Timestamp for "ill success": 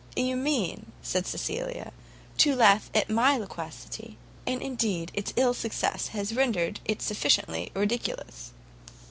5.35-6.07